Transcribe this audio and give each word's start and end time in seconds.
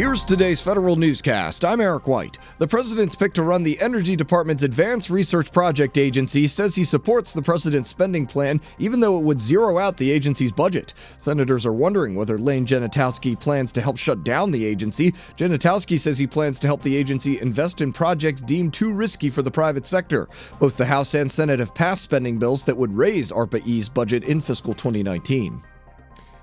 Here's 0.00 0.24
today's 0.24 0.62
federal 0.62 0.96
newscast. 0.96 1.62
I'm 1.62 1.78
Eric 1.78 2.06
White. 2.06 2.38
The 2.56 2.66
president's 2.66 3.14
pick 3.14 3.34
to 3.34 3.42
run 3.42 3.62
the 3.62 3.78
Energy 3.82 4.16
Department's 4.16 4.62
Advanced 4.62 5.10
Research 5.10 5.52
Project 5.52 5.98
Agency 5.98 6.48
says 6.48 6.74
he 6.74 6.84
supports 6.84 7.34
the 7.34 7.42
president's 7.42 7.90
spending 7.90 8.24
plan, 8.24 8.62
even 8.78 9.00
though 9.00 9.18
it 9.18 9.24
would 9.24 9.38
zero 9.38 9.78
out 9.78 9.98
the 9.98 10.10
agency's 10.10 10.52
budget. 10.52 10.94
Senators 11.18 11.66
are 11.66 11.74
wondering 11.74 12.14
whether 12.14 12.38
Lane 12.38 12.64
Genatowski 12.64 13.38
plans 13.38 13.72
to 13.72 13.82
help 13.82 13.98
shut 13.98 14.24
down 14.24 14.50
the 14.50 14.64
agency. 14.64 15.12
Genatowski 15.36 15.98
says 15.98 16.18
he 16.18 16.26
plans 16.26 16.58
to 16.60 16.66
help 16.66 16.80
the 16.80 16.96
agency 16.96 17.38
invest 17.38 17.82
in 17.82 17.92
projects 17.92 18.40
deemed 18.40 18.72
too 18.72 18.94
risky 18.94 19.28
for 19.28 19.42
the 19.42 19.50
private 19.50 19.86
sector. 19.86 20.30
Both 20.58 20.78
the 20.78 20.86
House 20.86 21.12
and 21.12 21.30
Senate 21.30 21.60
have 21.60 21.74
passed 21.74 22.04
spending 22.04 22.38
bills 22.38 22.64
that 22.64 22.76
would 22.78 22.96
raise 22.96 23.32
ARPA-E's 23.32 23.90
budget 23.90 24.24
in 24.24 24.40
fiscal 24.40 24.72
2019. 24.72 25.62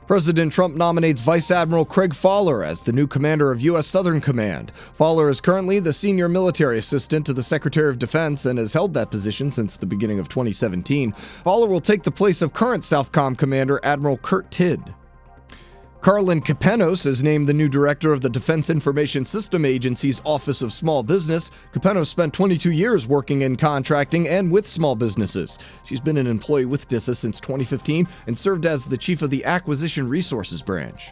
President 0.07 0.53
Trump 0.53 0.73
nominates 0.73 1.19
Vice 1.19 1.51
Admiral 1.51 1.83
Craig 1.83 2.15
Faller 2.15 2.63
as 2.63 2.82
the 2.82 2.93
new 2.93 3.07
commander 3.07 3.51
of 3.51 3.59
U.S. 3.59 3.87
Southern 3.87 4.21
Command. 4.21 4.71
Faller 4.93 5.29
is 5.29 5.41
currently 5.41 5.82
the 5.82 5.91
senior 5.91 6.29
military 6.29 6.77
assistant 6.77 7.25
to 7.25 7.33
the 7.33 7.43
Secretary 7.43 7.89
of 7.89 7.99
Defense 7.99 8.46
and 8.46 8.57
has 8.57 8.71
held 8.71 8.93
that 8.93 9.11
position 9.11 9.51
since 9.51 9.75
the 9.75 9.85
beginning 9.85 10.18
of 10.18 10.29
2017. 10.29 11.11
Faller 11.43 11.68
will 11.68 11.82
take 11.82 12.04
the 12.04 12.11
place 12.11 12.41
of 12.41 12.54
current 12.54 12.85
Southcom 12.85 13.37
Commander 13.37 13.82
Admiral 13.83 14.15
Kurt 14.15 14.49
Tidd. 14.49 14.96
Carlin 16.01 16.42
Kapenos 16.42 17.06
is 17.06 17.24
named 17.24 17.47
the 17.47 17.54
new 17.54 17.68
director 17.68 18.14
of 18.14 18.21
the 18.21 18.29
Defense 18.29 18.69
Information 18.69 19.25
System 19.25 19.65
Agency's 19.65 20.21
Office 20.24 20.61
of 20.61 20.71
Small 20.71 21.04
Business. 21.04 21.51
Kapenos 21.74 22.07
spent 22.07 22.33
22 22.33 22.71
years 22.71 23.07
working 23.07 23.42
in 23.42 23.57
contracting 23.57 24.28
and 24.28 24.52
with 24.52 24.68
small 24.68 24.96
businesses. 24.96 25.57
She's 25.86 26.00
been 26.00 26.18
an 26.18 26.28
employee 26.28 26.65
with 26.65 26.88
DISA 26.88 27.15
since 27.15 27.41
2015 27.41 28.07
and 28.28 28.38
served 28.38 28.65
as 28.65 28.86
the 28.86 28.97
chief 28.97 29.21
of 29.21 29.32
the 29.32 29.43
Acquisition 29.43 30.07
Resources 30.07 30.61
Branch. 30.61 31.11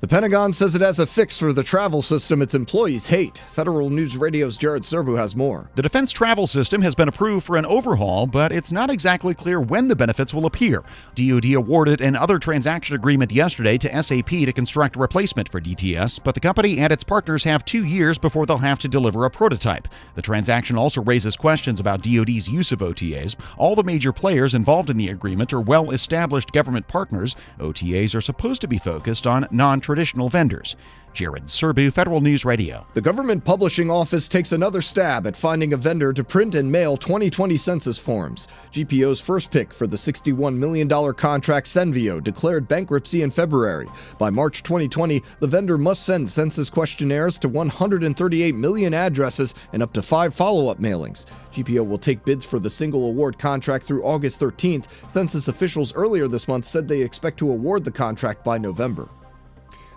The 0.00 0.06
Pentagon 0.06 0.52
says 0.52 0.76
it 0.76 0.80
has 0.80 1.00
a 1.00 1.08
fix 1.08 1.40
for 1.40 1.52
the 1.52 1.64
travel 1.64 2.02
system 2.02 2.40
its 2.40 2.54
employees 2.54 3.08
hate. 3.08 3.38
Federal 3.50 3.90
News 3.90 4.16
Radio's 4.16 4.56
Jared 4.56 4.84
Serbu 4.84 5.18
has 5.18 5.34
more. 5.34 5.70
The 5.74 5.82
defense 5.82 6.12
travel 6.12 6.46
system 6.46 6.82
has 6.82 6.94
been 6.94 7.08
approved 7.08 7.44
for 7.44 7.56
an 7.56 7.66
overhaul, 7.66 8.28
but 8.28 8.52
it's 8.52 8.70
not 8.70 8.90
exactly 8.90 9.34
clear 9.34 9.60
when 9.60 9.88
the 9.88 9.96
benefits 9.96 10.32
will 10.32 10.46
appear. 10.46 10.84
DoD 11.16 11.54
awarded 11.54 12.00
an 12.00 12.14
other 12.14 12.38
transaction 12.38 12.94
agreement 12.94 13.32
yesterday 13.32 13.76
to 13.76 14.02
SAP 14.02 14.28
to 14.28 14.52
construct 14.52 14.94
a 14.94 15.00
replacement 15.00 15.48
for 15.48 15.60
DTS, 15.60 16.22
but 16.22 16.36
the 16.36 16.40
company 16.40 16.78
and 16.78 16.92
its 16.92 17.02
partners 17.02 17.42
have 17.42 17.64
two 17.64 17.84
years 17.84 18.18
before 18.18 18.46
they'll 18.46 18.58
have 18.58 18.78
to 18.78 18.88
deliver 18.88 19.24
a 19.24 19.30
prototype. 19.30 19.88
The 20.14 20.22
transaction 20.22 20.78
also 20.78 21.02
raises 21.02 21.34
questions 21.34 21.80
about 21.80 22.02
DoD's 22.02 22.48
use 22.48 22.70
of 22.70 22.78
OTAs. 22.78 23.34
All 23.56 23.74
the 23.74 23.82
major 23.82 24.12
players 24.12 24.54
involved 24.54 24.90
in 24.90 24.96
the 24.96 25.08
agreement 25.08 25.52
are 25.52 25.60
well 25.60 25.90
established 25.90 26.52
government 26.52 26.86
partners. 26.86 27.34
OTAs 27.58 28.14
are 28.14 28.20
supposed 28.20 28.60
to 28.60 28.68
be 28.68 28.78
focused 28.78 29.26
on 29.26 29.48
non 29.50 29.80
traditional 29.88 30.28
vendors. 30.28 30.76
Jared 31.14 31.44
Serbu, 31.44 31.90
Federal 31.90 32.20
News 32.20 32.44
Radio. 32.44 32.86
The 32.92 33.00
Government 33.00 33.42
Publishing 33.42 33.90
Office 33.90 34.28
takes 34.28 34.52
another 34.52 34.82
stab 34.82 35.26
at 35.26 35.34
finding 35.34 35.72
a 35.72 35.78
vendor 35.78 36.12
to 36.12 36.22
print 36.22 36.54
and 36.54 36.70
mail 36.70 36.94
2020 36.98 37.56
census 37.56 37.96
forms. 37.96 38.48
GPO's 38.72 39.18
first 39.18 39.50
pick 39.50 39.72
for 39.72 39.86
the 39.86 39.96
$61 39.96 40.54
million 40.56 40.88
contract 41.14 41.66
Cenveo 41.66 42.22
declared 42.22 42.68
bankruptcy 42.68 43.22
in 43.22 43.30
February. 43.30 43.88
By 44.18 44.28
March 44.28 44.62
2020, 44.62 45.22
the 45.40 45.46
vendor 45.46 45.78
must 45.78 46.04
send 46.04 46.30
census 46.30 46.68
questionnaires 46.68 47.38
to 47.38 47.48
138 47.48 48.54
million 48.54 48.92
addresses 48.92 49.54
and 49.72 49.82
up 49.82 49.94
to 49.94 50.02
five 50.02 50.34
follow 50.34 50.68
up 50.68 50.78
mailings. 50.78 51.24
GPO 51.54 51.88
will 51.88 51.98
take 51.98 52.26
bids 52.26 52.44
for 52.44 52.58
the 52.58 52.68
single 52.70 53.06
award 53.06 53.38
contract 53.38 53.86
through 53.86 54.04
August 54.04 54.38
13th. 54.38 54.86
Census 55.10 55.48
officials 55.48 55.94
earlier 55.94 56.28
this 56.28 56.46
month 56.46 56.66
said 56.66 56.86
they 56.86 57.00
expect 57.00 57.38
to 57.38 57.50
award 57.50 57.84
the 57.84 57.90
contract 57.90 58.44
by 58.44 58.58
November. 58.58 59.08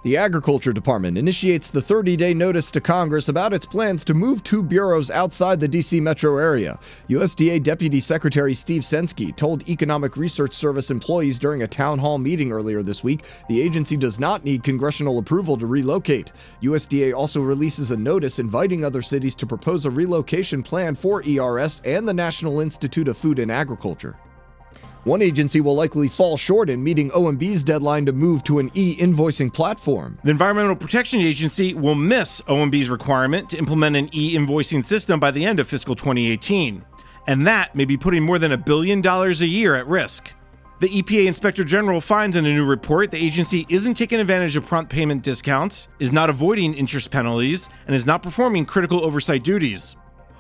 The 0.04 0.18
Agriculture 0.18 0.74
Department 0.74 1.16
initiates 1.16 1.70
the 1.70 1.80
30 1.80 2.18
day 2.18 2.34
notice 2.34 2.72
to 2.72 2.82
Congress 2.82 3.30
about 3.30 3.54
its 3.54 3.68
plans 3.68 4.04
to 4.06 4.16
move 4.16 4.44
two 4.44 4.64
bureaus 4.64 5.12
outside 5.12 5.60
the 5.60 5.68
D.C. 5.68 6.00
metro 6.00 6.40
area. 6.40 6.80
USDA 7.08 7.62
Deputy 7.62 8.00
Secretary 8.00 8.56
Steve 8.56 8.82
Censky 8.82 9.36
told 9.36 9.70
Economic 9.70 10.18
Research 10.18 10.56
Service 10.56 10.90
employees 10.90 11.38
during 11.38 11.62
a 11.62 11.68
town 11.68 12.00
hall 12.00 12.18
meeting 12.18 12.52
earlier 12.52 12.82
this 12.82 13.04
week 13.04 13.26
the 13.48 13.62
agency 13.62 13.96
does 13.96 14.20
not 14.20 14.44
need 14.44 14.64
congressional 14.64 15.20
approval 15.20 15.56
to 15.56 15.68
relocate. 15.68 16.32
USDA 16.64 17.16
also 17.16 17.40
releases 17.44 17.92
a 17.92 17.98
notice 17.98 18.40
inviting 18.40 18.84
other 18.84 19.04
cities 19.04 19.36
to 19.36 19.46
propose 19.46 19.86
a 19.86 19.92
relocation 19.92 20.64
plan 20.64 20.96
for 20.96 21.22
ERS 21.28 21.80
and 21.86 22.08
the 22.08 22.14
National 22.14 22.60
Institute 22.60 23.08
of 23.08 23.18
Food 23.18 23.38
and 23.38 23.52
Agriculture. 23.52 24.18
One 25.04 25.24
agency 25.24 25.62
will 25.62 25.76
likely 25.76 26.08
fall 26.08 26.38
short 26.38 26.70
in 26.70 26.84
meeting 26.84 27.10
OMB's 27.10 27.64
deadline 27.64 28.06
to 28.06 28.12
move 28.12 28.44
to 28.44 28.60
an 28.60 28.70
e 28.76 28.96
invoicing 28.98 29.52
platform. 29.52 30.20
The 30.24 30.30
Environmental 30.30 30.76
Protection 30.76 31.22
Agency 31.22 31.74
will 31.74 31.96
miss 31.96 32.40
OMB's 32.42 32.88
requirement 32.88 33.50
to 33.50 33.58
implement 33.58 33.96
an 33.96 34.10
e 34.14 34.36
invoicing 34.36 34.86
system 34.86 35.20
by 35.20 35.32
the 35.32 35.44
end 35.44 35.60
of 35.60 35.68
fiscal 35.68 35.96
2018. 35.96 36.86
And 37.26 37.48
that 37.48 37.76
may 37.76 37.86
be 37.86 37.98
putting 37.98 38.22
more 38.22 38.38
than 38.38 38.52
a 38.52 38.58
billion 38.58 39.02
dollars 39.02 39.42
a 39.42 39.48
year 39.48 39.74
at 39.74 39.88
risk. 39.88 40.32
The 40.82 40.90
EPA 40.90 41.26
Inspector 41.26 41.64
General 41.64 42.00
finds 42.00 42.38
in 42.38 42.46
a 42.46 42.54
new 42.54 42.66
report 42.66 43.10
the 43.10 43.18
agency 43.18 43.66
isn't 43.70 43.96
taking 43.96 44.20
advantage 44.20 44.56
of 44.56 44.68
prompt 44.68 44.92
payment 44.92 45.24
discounts, 45.24 45.88
is 46.00 46.12
not 46.12 46.30
avoiding 46.30 46.76
interest 46.76 47.10
penalties, 47.10 47.70
and 47.88 47.96
is 47.96 48.06
not 48.06 48.22
performing 48.22 48.66
critical 48.66 49.04
oversight 49.04 49.44
duties. 49.44 49.96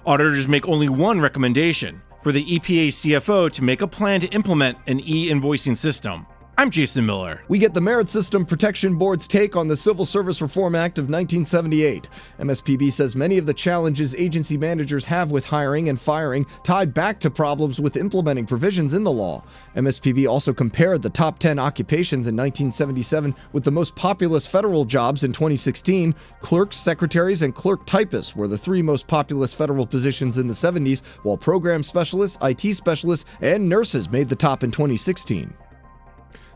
Auditors 0.05 0.47
make 0.47 0.67
only 0.67 0.89
one 0.89 1.19
recommendation 1.19 2.01
for 2.23 2.31
the 2.31 2.45
EPA 2.45 2.87
CFO 2.89 3.51
to 3.51 3.63
make 3.63 3.81
a 3.81 3.87
plan 3.87 4.19
to 4.21 4.27
implement 4.27 4.77
an 4.87 4.99
e 4.99 5.29
invoicing 5.29 5.75
system. 5.75 6.25
I'm 6.61 6.69
Jason 6.69 7.07
Miller. 7.07 7.41
We 7.47 7.57
get 7.57 7.73
the 7.73 7.81
Merit 7.81 8.07
System 8.07 8.45
Protection 8.45 8.95
Board's 8.95 9.27
take 9.27 9.55
on 9.55 9.67
the 9.67 9.75
Civil 9.75 10.05
Service 10.05 10.43
Reform 10.43 10.75
Act 10.75 10.99
of 10.99 11.05
1978. 11.05 12.07
MSPB 12.37 12.93
says 12.93 13.15
many 13.15 13.39
of 13.39 13.47
the 13.47 13.53
challenges 13.55 14.13
agency 14.13 14.57
managers 14.57 15.03
have 15.05 15.31
with 15.31 15.43
hiring 15.43 15.89
and 15.89 15.99
firing 15.99 16.45
tied 16.63 16.93
back 16.93 17.19
to 17.21 17.31
problems 17.31 17.81
with 17.81 17.97
implementing 17.97 18.45
provisions 18.45 18.93
in 18.93 19.03
the 19.03 19.09
law. 19.09 19.43
MSPB 19.75 20.29
also 20.29 20.53
compared 20.53 21.01
the 21.01 21.09
top 21.09 21.39
10 21.39 21.57
occupations 21.57 22.27
in 22.27 22.35
1977 22.35 23.35
with 23.53 23.63
the 23.63 23.71
most 23.71 23.95
populous 23.95 24.45
federal 24.45 24.85
jobs 24.85 25.23
in 25.23 25.33
2016. 25.33 26.13
Clerks, 26.41 26.77
secretaries, 26.77 27.41
and 27.41 27.55
clerk 27.55 27.83
typists 27.87 28.35
were 28.35 28.47
the 28.47 28.55
three 28.55 28.83
most 28.83 29.07
populous 29.07 29.51
federal 29.51 29.87
positions 29.87 30.37
in 30.37 30.47
the 30.47 30.53
70s, 30.53 31.01
while 31.23 31.37
program 31.37 31.81
specialists, 31.81 32.37
IT 32.43 32.75
specialists, 32.75 33.25
and 33.41 33.67
nurses 33.67 34.11
made 34.11 34.29
the 34.29 34.35
top 34.35 34.63
in 34.63 34.69
2016. 34.69 35.51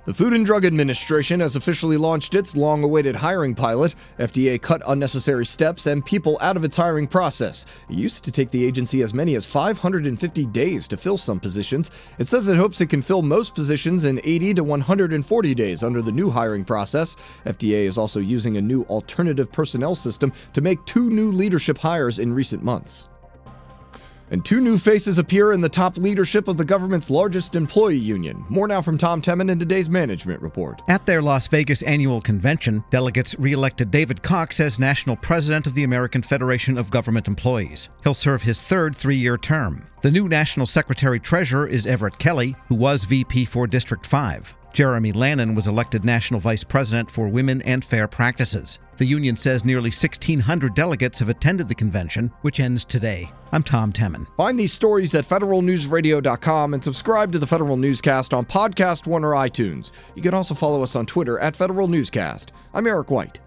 The 0.05 0.13
Food 0.13 0.33
and 0.33 0.45
Drug 0.45 0.65
Administration 0.65 1.39
has 1.39 1.55
officially 1.55 1.97
launched 1.97 2.35
its 2.35 2.55
long 2.55 2.83
awaited 2.83 3.15
hiring 3.15 3.55
pilot. 3.55 3.95
FDA 4.19 4.61
cut 4.61 4.83
unnecessary 4.85 5.47
steps 5.47 5.87
and 5.87 6.05
people 6.05 6.37
out 6.41 6.55
of 6.55 6.63
its 6.63 6.77
hiring 6.77 7.07
process. 7.07 7.65
It 7.89 7.95
used 7.95 8.23
to 8.25 8.31
take 8.31 8.51
the 8.51 8.63
agency 8.63 9.01
as 9.01 9.15
many 9.15 9.33
as 9.33 9.47
550 9.47 10.45
days 10.45 10.87
to 10.89 10.97
fill 10.97 11.17
some 11.17 11.39
positions. 11.39 11.89
It 12.19 12.27
says 12.27 12.47
it 12.47 12.55
hopes 12.55 12.81
it 12.81 12.91
can 12.91 13.01
fill 13.01 13.23
most 13.23 13.55
positions 13.55 14.03
in 14.03 14.21
80 14.23 14.53
to 14.53 14.63
140 14.63 15.55
days 15.55 15.81
under 15.81 16.03
the 16.03 16.11
new 16.11 16.29
hiring 16.29 16.65
process. 16.65 17.15
FDA 17.47 17.85
is 17.85 17.97
also 17.97 18.19
using 18.19 18.57
a 18.57 18.61
new 18.61 18.83
alternative 18.83 19.51
personnel 19.51 19.95
system 19.95 20.31
to 20.53 20.61
make 20.61 20.85
two 20.85 21.09
new 21.09 21.31
leadership 21.31 21.79
hires 21.79 22.19
in 22.19 22.31
recent 22.31 22.63
months. 22.63 23.09
And 24.31 24.43
two 24.43 24.59
new 24.59 24.77
faces 24.77 25.17
appear 25.17 25.53
in 25.53 25.61
the 25.61 25.69
top 25.69 25.97
leadership 25.97 26.47
of 26.47 26.57
the 26.57 26.65
government's 26.65 27.09
largest 27.09 27.55
employee 27.55 27.97
union. 27.97 28.43
More 28.49 28.67
now 28.67 28.81
from 28.81 28.97
Tom 28.97 29.21
Temin 29.21 29.51
in 29.51 29.59
today's 29.59 29.89
management 29.89 30.41
report. 30.41 30.81
At 30.87 31.05
their 31.05 31.21
Las 31.21 31.47
Vegas 31.47 31.81
annual 31.83 32.21
convention, 32.21 32.83
delegates 32.89 33.37
re-elected 33.37 33.91
David 33.91 34.23
Cox 34.23 34.59
as 34.59 34.79
national 34.79 35.15
president 35.17 35.67
of 35.67 35.75
the 35.75 35.83
American 35.83 36.21
Federation 36.21 36.77
of 36.77 36.91
Government 36.91 37.27
Employees. 37.27 37.89
He'll 38.03 38.13
serve 38.13 38.41
his 38.41 38.61
third 38.61 38.95
three-year 38.95 39.37
term. 39.37 39.87
The 40.01 40.11
new 40.11 40.27
national 40.27 40.65
secretary 40.65 41.19
treasurer 41.19 41.67
is 41.67 41.87
Everett 41.87 42.17
Kelly, 42.17 42.55
who 42.67 42.75
was 42.75 43.03
VP 43.05 43.45
for 43.45 43.67
District 43.67 44.05
5. 44.05 44.55
Jeremy 44.75 45.13
Lannan 45.13 45.55
was 45.55 45.69
elected 45.69 46.03
National 46.03 46.41
Vice 46.41 46.65
President 46.65 47.09
for 47.09 47.29
Women 47.29 47.61
and 47.61 47.83
Fair 47.83 48.09
Practices. 48.09 48.79
The 48.97 49.05
union 49.05 49.37
says 49.37 49.63
nearly 49.63 49.89
1,600 49.89 50.75
delegates 50.75 51.19
have 51.19 51.29
attended 51.29 51.69
the 51.69 51.75
convention, 51.75 52.29
which 52.41 52.59
ends 52.59 52.83
today. 52.83 53.31
I'm 53.53 53.63
Tom 53.63 53.93
Temin. 53.93 54.27
Find 54.35 54.59
these 54.59 54.73
stories 54.73 55.15
at 55.15 55.23
federalnewsradio.com 55.23 56.73
and 56.73 56.83
subscribe 56.83 57.31
to 57.31 57.39
the 57.39 57.47
Federal 57.47 57.77
Newscast 57.77 58.33
on 58.33 58.43
Podcast 58.43 59.07
One 59.07 59.23
or 59.23 59.31
iTunes. 59.31 59.93
You 60.13 60.21
can 60.21 60.33
also 60.33 60.53
follow 60.53 60.83
us 60.83 60.97
on 60.97 61.05
Twitter 61.05 61.39
at 61.39 61.55
Federal 61.55 61.87
Newscast. 61.87 62.51
I'm 62.73 62.85
Eric 62.85 63.09
White. 63.09 63.39